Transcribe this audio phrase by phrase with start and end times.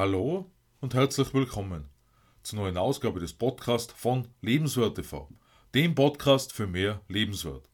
[0.00, 0.50] Hallo
[0.80, 1.90] und herzlich willkommen
[2.42, 5.28] zur neuen Ausgabe des Podcasts von Lebenswert TV,
[5.74, 7.68] dem Podcast für mehr Lebenswert.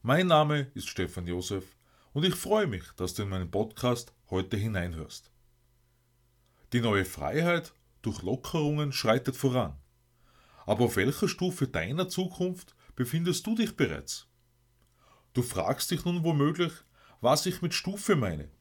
[0.00, 1.64] Mein Name ist Stefan Josef
[2.12, 5.32] und ich freue mich, dass du in meinen Podcast heute hineinhörst.
[6.72, 9.76] Die neue Freiheit durch Lockerungen schreitet voran.
[10.66, 14.28] Aber auf welcher Stufe deiner Zukunft befindest du dich bereits?
[15.32, 16.72] Du fragst dich nun womöglich,
[17.20, 18.52] was ich mit Stufe meine.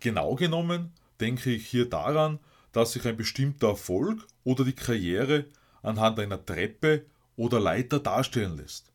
[0.00, 2.38] Genau genommen denke ich hier daran,
[2.72, 5.46] dass sich ein bestimmter Erfolg oder die Karriere
[5.82, 8.92] anhand einer Treppe oder Leiter darstellen lässt.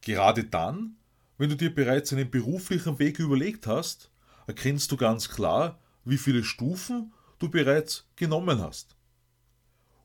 [0.00, 0.96] Gerade dann,
[1.38, 4.10] wenn du dir bereits einen beruflichen Weg überlegt hast,
[4.46, 8.96] erkennst du ganz klar, wie viele Stufen du bereits genommen hast.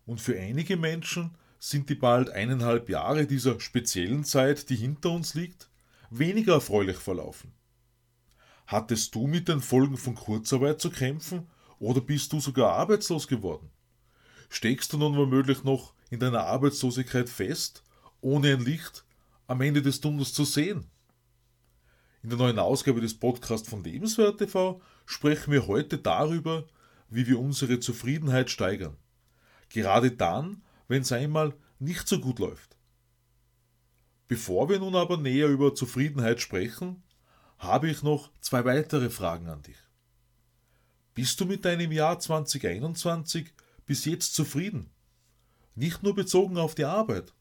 [0.05, 5.33] Und für einige Menschen sind die bald eineinhalb Jahre dieser speziellen Zeit, die hinter uns
[5.33, 5.69] liegt,
[6.09, 7.51] weniger erfreulich verlaufen.
[8.69, 11.47] Hattest du mit den Folgen von Kurzarbeit zu kämpfen
[11.79, 13.71] oder bist du sogar arbeitslos geworden?
[14.47, 17.83] Steckst du nun womöglich noch in deiner Arbeitslosigkeit fest,
[18.21, 19.05] ohne ein Licht
[19.47, 20.85] am Ende des Tunnels zu sehen?
[22.21, 26.67] In der neuen Ausgabe des Podcasts von Lebenswert TV sprechen wir heute darüber,
[27.09, 28.97] wie wir unsere Zufriedenheit steigern.
[29.69, 32.77] Gerade dann, wenn es einmal nicht so gut läuft.
[34.27, 37.01] Bevor wir nun aber näher über Zufriedenheit sprechen,
[37.59, 39.77] habe ich noch zwei weitere Fragen an dich.
[41.13, 43.53] Bist du mit deinem Jahr 2021
[43.85, 44.89] bis jetzt zufrieden?
[45.75, 47.33] Nicht nur bezogen auf die Arbeit,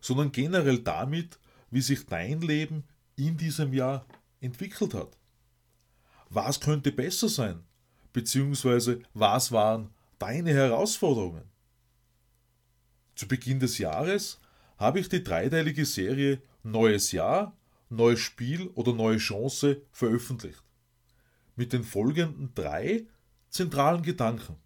[0.00, 1.38] sondern generell damit,
[1.70, 2.84] wie sich dein Leben
[3.16, 4.06] in diesem Jahr
[4.40, 5.16] entwickelt hat.
[6.30, 7.64] Was könnte besser sein?
[8.12, 11.44] Beziehungsweise was waren deine Herausforderungen?
[13.14, 14.40] Zu Beginn des Jahres
[14.78, 17.56] habe ich die dreiteilige Serie Neues Jahr
[17.88, 20.62] neues Spiel oder neue Chance veröffentlicht.
[21.54, 23.06] Mit den folgenden drei
[23.48, 24.56] zentralen Gedanken.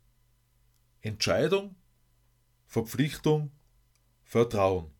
[1.02, 1.76] Entscheidung,
[2.66, 3.50] Verpflichtung,
[4.24, 4.90] Vertrauen.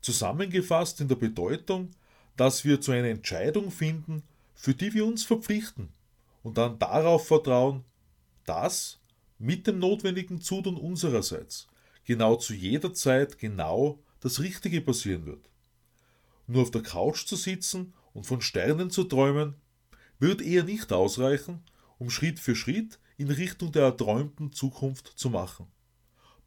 [0.00, 1.90] Zusammengefasst in der Bedeutung,
[2.36, 4.22] dass wir zu einer Entscheidung finden,
[4.54, 5.92] für die wir uns verpflichten
[6.42, 7.84] und dann darauf vertrauen,
[8.44, 9.00] dass
[9.38, 11.68] mit dem notwendigen Zutun unsererseits
[12.04, 15.51] genau zu jeder Zeit genau das Richtige passieren wird.
[16.46, 19.56] Nur auf der Couch zu sitzen und von Sternen zu träumen,
[20.18, 21.62] wird eher nicht ausreichen,
[21.98, 25.66] um Schritt für Schritt in Richtung der erträumten Zukunft zu machen.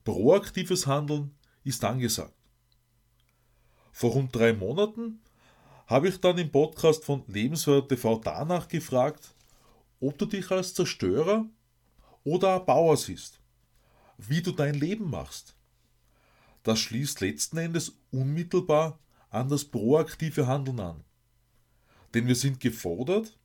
[0.04, 2.34] Proaktives Handeln ist angesagt.
[3.92, 5.22] Vor rund drei Monaten
[5.88, 9.36] habe ich dann im Podcast von Lebenswert TV danach gefragt,
[10.00, 11.46] ob du dich als Zerstörer
[12.24, 13.40] oder Erbauer siehst,
[14.18, 15.56] wie du dein Leben machst.
[16.64, 19.00] Das schließt letzten Endes unmittelbar
[19.36, 21.04] an das proaktive Handeln an.
[22.14, 23.38] Denn wir sind gefordert,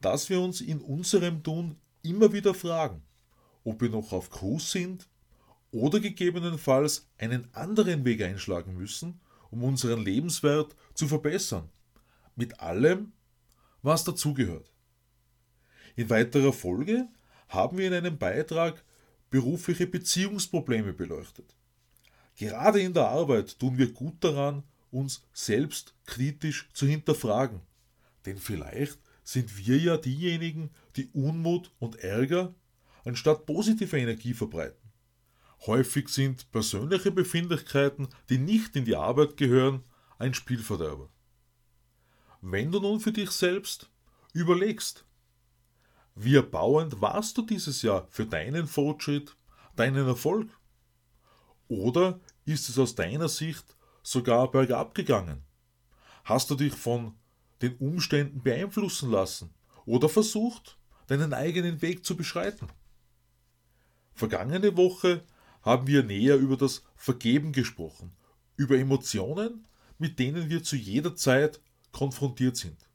[0.00, 3.02] dass wir uns in unserem Tun immer wieder fragen,
[3.62, 5.08] ob wir noch auf Kurs sind
[5.70, 11.68] oder gegebenenfalls einen anderen Weg einschlagen müssen, um unseren Lebenswert zu verbessern.
[12.36, 13.12] Mit allem,
[13.82, 14.72] was dazugehört.
[15.96, 17.08] In weiterer Folge
[17.48, 18.82] haben wir in einem Beitrag
[19.30, 21.54] berufliche Beziehungsprobleme beleuchtet.
[22.36, 27.60] Gerade in der Arbeit tun wir gut daran, uns selbst kritisch zu hinterfragen.
[28.24, 32.54] Denn vielleicht sind wir ja diejenigen, die Unmut und Ärger
[33.04, 34.90] anstatt positive Energie verbreiten.
[35.66, 39.82] Häufig sind persönliche Befindlichkeiten, die nicht in die Arbeit gehören,
[40.18, 41.10] ein Spielverderber.
[42.40, 43.90] Wenn du nun für dich selbst
[44.32, 45.04] überlegst,
[46.14, 49.36] wie erbauend warst du dieses Jahr für deinen Fortschritt,
[49.74, 50.48] deinen Erfolg?
[51.66, 55.42] Oder ist es aus deiner Sicht sogar bergab gegangen?
[56.22, 57.16] Hast du dich von
[57.60, 59.52] den Umständen beeinflussen lassen
[59.84, 60.78] oder versucht,
[61.08, 62.68] deinen eigenen Weg zu beschreiten?
[64.14, 65.24] Vergangene Woche
[65.62, 68.14] haben wir näher über das Vergeben gesprochen,
[68.56, 69.66] über Emotionen,
[69.98, 71.60] mit denen wir zu jeder Zeit
[71.90, 72.88] konfrontiert sind.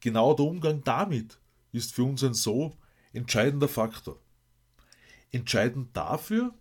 [0.00, 1.38] Genau der Umgang damit
[1.72, 2.76] ist für uns ein so
[3.12, 4.20] entscheidender Faktor.
[5.30, 6.54] Entscheidend dafür,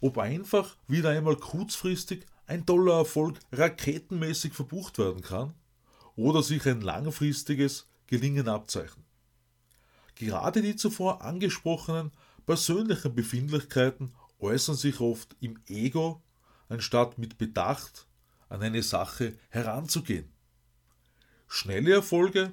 [0.00, 5.54] ob einfach wieder einmal kurzfristig ein toller Erfolg raketenmäßig verbucht werden kann
[6.16, 9.04] oder sich ein langfristiges Gelingen abzeichnet.
[10.14, 12.12] Gerade die zuvor angesprochenen
[12.46, 16.22] persönlichen Befindlichkeiten äußern sich oft im Ego,
[16.68, 18.06] anstatt mit Bedacht
[18.48, 20.30] an eine Sache heranzugehen.
[21.48, 22.52] Schnelle Erfolge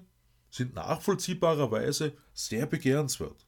[0.49, 3.45] sind nachvollziehbarerweise sehr begehrenswert,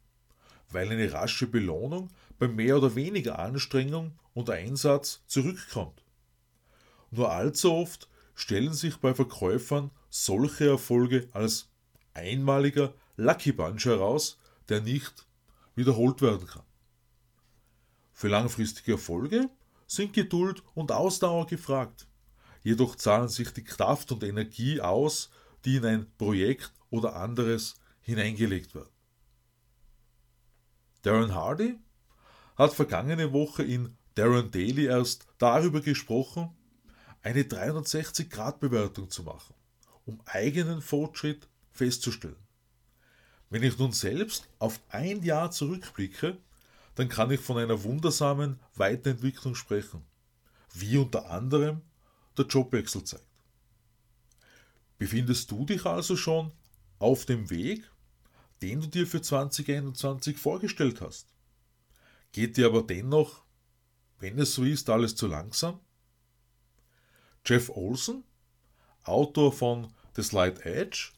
[0.70, 6.03] weil eine rasche Belohnung bei mehr oder weniger Anstrengung und Einsatz zurückkommt.
[7.16, 11.70] Nur allzu oft stellen sich bei Verkäufern solche Erfolge als
[12.16, 15.28] einmaliger Lucky Punch heraus, der nicht
[15.76, 16.64] wiederholt werden kann.
[18.14, 19.48] Für langfristige Erfolge
[19.86, 22.08] sind Geduld und Ausdauer gefragt.
[22.64, 25.30] Jedoch zahlen sich die Kraft und Energie aus,
[25.66, 28.90] die in ein Projekt oder anderes hineingelegt werden.
[31.04, 31.78] Darren Hardy
[32.56, 36.56] hat vergangene Woche in Darren Daly erst darüber gesprochen,
[37.24, 39.56] eine 360-Grad-Bewertung zu machen,
[40.06, 42.36] um eigenen Fortschritt festzustellen.
[43.50, 46.38] Wenn ich nun selbst auf ein Jahr zurückblicke,
[46.96, 50.06] dann kann ich von einer wundersamen Weiterentwicklung sprechen,
[50.74, 51.82] wie unter anderem
[52.38, 53.26] der Jobwechsel zeigt.
[54.98, 56.52] Befindest du dich also schon
[57.00, 57.90] auf dem Weg,
[58.62, 61.28] den du dir für 2021 vorgestellt hast?
[62.32, 63.44] Geht dir aber dennoch,
[64.20, 65.80] wenn es so ist, alles zu langsam?
[67.46, 68.24] Jeff Olson,
[69.04, 71.12] Autor von The Slight Edge,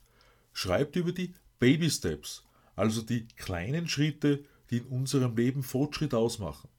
[0.54, 2.44] schreibt über die Baby Steps,
[2.76, 6.70] also die kleinen Schritte, die in unserem Leben Fortschritt ausmachen.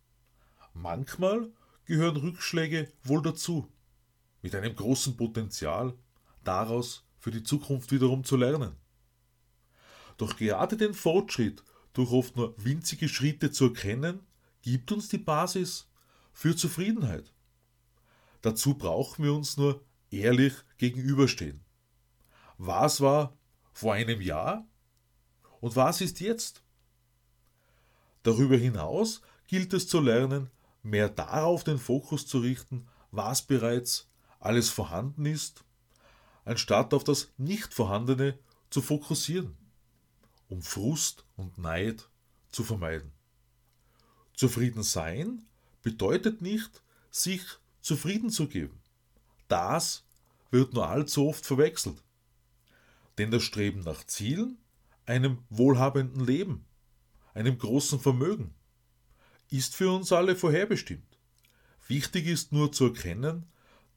[0.75, 1.49] Manchmal
[1.85, 3.71] gehören Rückschläge wohl dazu,
[4.43, 5.95] mit einem großen Potenzial,
[6.43, 8.75] daraus für die Zukunft wiederum zu lernen.
[10.17, 11.63] Doch gerade den Fortschritt
[11.93, 14.27] durch oft nur winzige Schritte zu erkennen,
[14.63, 15.89] gibt uns die Basis
[16.33, 17.33] für Zufriedenheit.
[18.47, 21.65] Dazu brauchen wir uns nur ehrlich gegenüberstehen.
[22.59, 23.37] Was war
[23.73, 24.65] vor einem Jahr
[25.61, 26.63] und was ist jetzt?
[28.23, 30.49] Darüber hinaus gilt es zu lernen,
[30.85, 34.09] mehr darauf den Fokus zu richten, was bereits
[34.39, 35.65] alles vorhanden ist,
[36.45, 38.39] anstatt auf das Nicht-Vorhandene
[38.71, 39.57] zu fokussieren,
[40.49, 42.09] um Frust und Neid
[42.53, 43.11] zu vermeiden.
[44.35, 45.45] Zufrieden sein
[45.83, 47.43] bedeutet nicht, sich
[47.87, 48.81] zufrieden zu geben.
[49.47, 50.05] Das
[50.51, 52.03] wird nur allzu oft verwechselt.
[53.17, 54.59] Denn das Streben nach Zielen,
[55.07, 56.65] einem wohlhabenden Leben,
[57.33, 58.55] einem großen Vermögen,
[59.51, 61.17] ist für uns alle vorherbestimmt.
[61.87, 63.47] Wichtig ist nur zu erkennen,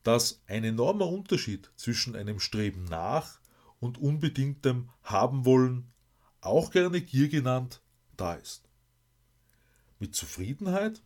[0.04, 3.40] dass ein enormer Unterschied zwischen einem Streben nach
[3.80, 5.92] und unbedingtem Haben wollen,
[6.42, 7.82] auch gerne Gier genannt,
[8.16, 8.70] da ist.
[9.98, 11.02] Mit Zufriedenheit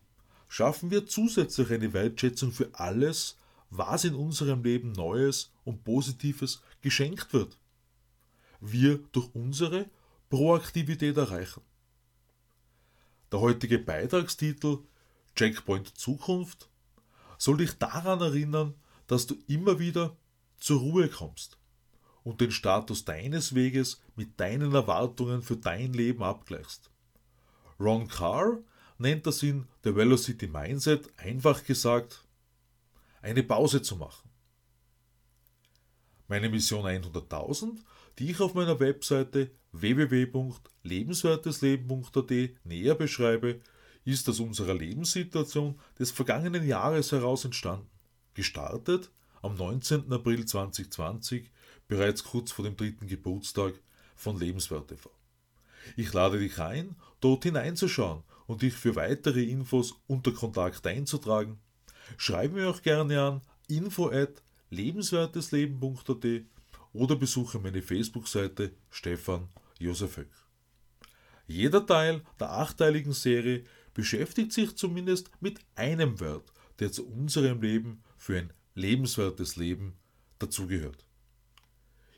[0.54, 3.36] schaffen wir zusätzlich eine Wertschätzung für alles,
[3.70, 7.58] was in unserem Leben Neues und Positives geschenkt wird.
[8.60, 9.90] Wir durch unsere
[10.30, 11.60] Proaktivität erreichen.
[13.32, 14.78] Der heutige Beitragstitel
[15.34, 16.70] Checkpoint Zukunft
[17.36, 18.74] soll dich daran erinnern,
[19.08, 20.16] dass du immer wieder
[20.58, 21.58] zur Ruhe kommst
[22.22, 26.92] und den Status deines Weges mit deinen Erwartungen für dein Leben abgleichst.
[27.80, 28.60] Ron Carr
[29.04, 32.24] nennt das in The Velocity Mindset einfach gesagt,
[33.20, 34.30] eine Pause zu machen.
[36.26, 37.80] Meine Mission 100.000,
[38.18, 42.30] die ich auf meiner Webseite www.lebenswertesleben.at
[42.64, 43.60] näher beschreibe,
[44.06, 47.90] ist aus unserer Lebenssituation des vergangenen Jahres heraus entstanden.
[48.32, 49.10] Gestartet
[49.42, 50.10] am 19.
[50.12, 51.50] April 2020,
[51.88, 53.74] bereits kurz vor dem dritten Geburtstag
[54.16, 55.10] von Lebenswert TV.
[55.96, 61.58] Ich lade dich ein, dort hineinzuschauen und dich für weitere Infos unter Kontakt einzutragen.
[62.16, 66.26] Schreib mir auch gerne an info at lebenswertesleben.at
[66.92, 69.48] oder besuche meine Facebook-Seite Stefan
[69.78, 70.30] Josef Höck.
[71.46, 78.02] Jeder Teil der achteiligen Serie beschäftigt sich zumindest mit einem Wert, der zu unserem Leben
[78.16, 79.96] für ein lebenswertes Leben
[80.38, 81.04] dazugehört.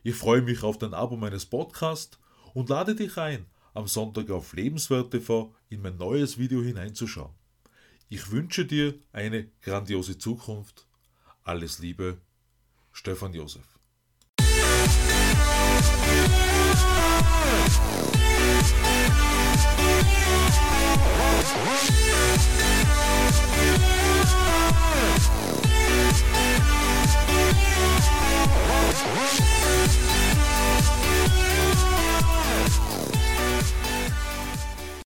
[0.03, 2.19] Ich freue mich auf dein Abo meines Podcasts
[2.55, 7.35] und lade dich ein, am Sonntag auf Lebenswert TV in mein neues Video hineinzuschauen.
[8.09, 10.87] Ich wünsche dir eine grandiose Zukunft.
[11.45, 12.19] Alles Liebe,
[12.93, 13.79] Stefan Josef.